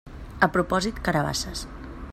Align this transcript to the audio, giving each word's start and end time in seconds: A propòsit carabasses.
A 0.47 0.47
propòsit 0.55 1.03
carabasses. 1.09 1.65